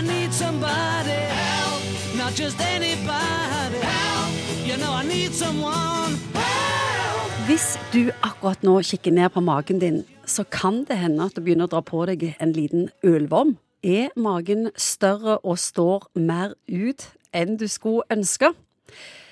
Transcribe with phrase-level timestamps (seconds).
[0.00, 1.82] Need somebody help,
[2.16, 4.32] not just anybody help.
[4.64, 7.46] You know I need someone help.
[7.46, 11.42] Hvis du akkurat nå kikker ned på magen din, så kan det hende at du
[11.44, 13.58] begynner å dra på deg en liten ølvorm.
[13.82, 17.04] Er magen større og står mer ut
[17.36, 18.54] enn du skulle ønske?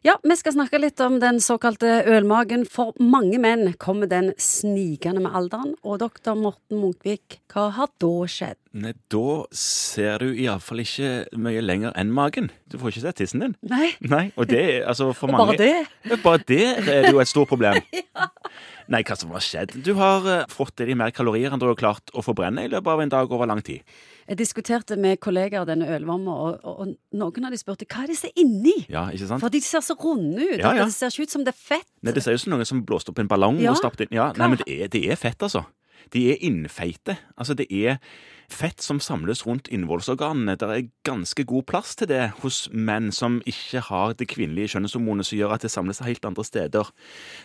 [0.00, 2.62] Ja, vi skal snakke litt om den såkalte ølmagen.
[2.64, 5.74] For mange menn kommer den snikende med alderen.
[5.84, 8.56] Og doktor Morten Munkvik, hva har da skjedd?
[8.80, 12.48] Nei, da ser du iallfall ikke mye lenger enn magen.
[12.72, 13.54] Du får ikke sett tissen din.
[13.60, 16.20] Nei, Nei, og det altså for mange bare det?
[16.24, 17.76] Bare det er jo et stort problem.
[18.00, 18.30] ja.
[18.90, 19.76] Nei, hva som har skjedd?
[19.84, 22.72] Du har eh, fått i deg mer kalorier enn du har klart å forbrenne i
[22.72, 23.84] løpet av en dag over lang tid.
[24.30, 28.12] Jeg diskuterte med kollegaer denne ølvarma, og, og, og noen av de spurte hva er
[28.12, 28.76] det som er inni?
[28.86, 29.42] Ja, ikke sant?
[29.42, 30.60] For de ser så runde ut.
[30.60, 30.84] Ja, ja.
[30.86, 31.88] Det ser ikke ut som det er fett.
[32.06, 33.72] Nei, Det ser ut som noen som blåste opp en ballong Ja.
[33.74, 35.64] og stappet inn Ja, nei, men det er, det er fett, altså.
[36.14, 37.18] De er innfeite.
[37.36, 37.98] Altså, det er
[38.50, 40.56] fett som samles rundt innvollsorganene.
[40.58, 45.28] Det er ganske god plass til det hos menn som ikke har det kvinnelige kjønnshormonet
[45.28, 46.90] som gjør at det samles helt andre steder.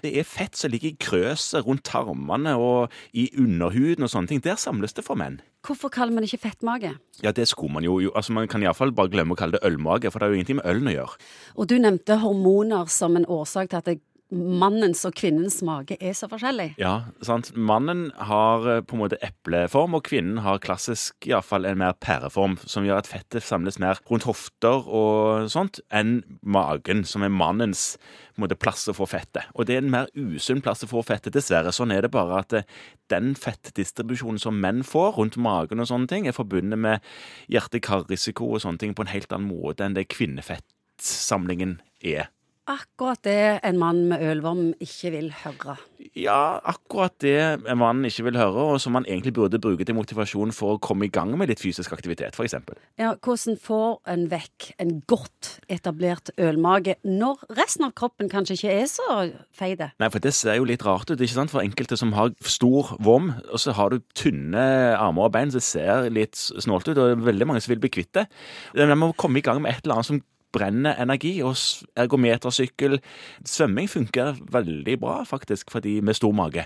[0.01, 4.41] Det er fett som ligger i krøset rundt tarmene og i underhuden og sånne ting.
[4.45, 5.41] Der samles det for menn.
[5.65, 6.91] Hvorfor kaller man ikke fettmage?
[7.23, 7.97] Ja, det skulle man jo.
[8.13, 10.59] Altså, Man kan iallfall bare glemme å kalle det ølmage, for det har jo ingenting
[10.61, 11.23] med ølen å gjøre.
[11.57, 13.99] Og du nevnte hormoner som en årsak til at det,
[14.33, 16.71] mannens og kvinnens mage er så forskjellig.
[16.81, 17.51] Ja, sant.
[17.55, 22.57] Mannen har eh, på en måte epleform, og kvinnen har klassisk iallfall en mer pæreform,
[22.65, 27.95] som gjør at fettet samles mer rundt hofter og sånt, enn magen, som er mannens
[28.35, 29.45] på en måte, plass å få fettet.
[29.55, 31.71] Og det er en mer usunn plass å få fettet, dessverre.
[31.75, 32.69] Sånn er det bare at eh,
[33.13, 37.05] den fettdistribusjonen som menn får rundt magen og sånne ting, er forbundet med
[37.53, 42.31] hjerte-kar-risiko og sånne ting på en helt annen måte enn det kvinnefettsamlingen er.
[42.65, 45.75] Akkurat det en mann med ølvorm ikke vil høre.
[46.17, 47.37] Ja, akkurat det
[47.69, 50.81] en mann ikke vil høre, og som man egentlig burde bruke til motivasjon for å
[50.81, 52.57] komme i gang med litt fysisk aktivitet, f.eks.
[52.97, 58.73] Ja, hvordan får en vekk en godt etablert ølmage når resten av kroppen kanskje ikke
[58.79, 59.09] er så
[59.53, 59.91] feide?
[60.01, 61.53] Nei, for det ser jo litt rart ut, ikke sant?
[61.53, 64.65] For enkelte som har stor vom, og så har du tynne
[64.97, 67.75] armer og bein, så det ser litt snålt ut, og det er veldig mange som
[67.75, 68.25] vil bli kvitt det.
[68.73, 71.59] Men man må komme i gang med et eller annet som brenner energi, og
[71.99, 72.99] ergometersykkel
[73.45, 76.65] Svømming funker veldig bra, faktisk, for de med stor mage.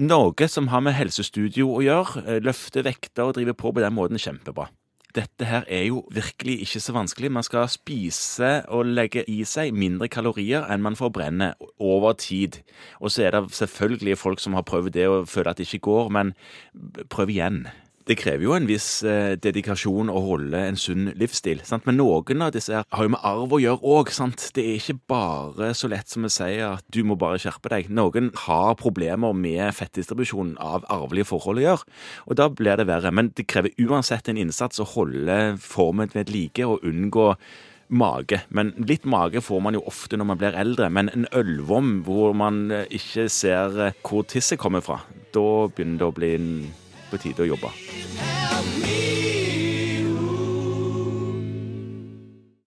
[0.00, 3.94] Noe som har med helsestudio å gjøre, eh, løfte vekter og drive på på den
[3.94, 4.70] måten, kjempebra.
[5.12, 7.30] Dette her er jo virkelig ikke så vanskelig.
[7.30, 12.62] Man skal spise og legge i seg mindre kalorier enn man forbrenner over tid.
[13.00, 15.84] Og så er det selvfølgelig folk som har prøvd det og føler at det ikke
[15.90, 16.32] går, men
[17.12, 17.66] prøv igjen.
[18.12, 21.62] Det krever jo en viss eh, dedikasjon å holde en sunn livsstil.
[21.64, 21.86] Sant?
[21.88, 24.10] Men noen av disse her har jo med arv å gjøre òg.
[24.52, 27.88] Det er ikke bare så lett som å si at du må bare skjerpe deg.
[27.88, 31.88] Noen har problemer med fettdistribusjon av arvelige forhold å gjøre.
[32.28, 33.14] Og da blir det verre.
[33.16, 37.30] Men det krever uansett en innsats å holde formen ved like og unngå
[37.96, 38.42] mage.
[38.52, 40.92] Men litt mage får man jo ofte når man blir eldre.
[40.92, 45.00] Men en ølvom hvor man eh, ikke ser eh, hvor tisset kommer fra,
[45.32, 46.62] da begynner det å bli en-
[47.12, 47.72] på tide å jobbe.
[48.18, 49.21] Help me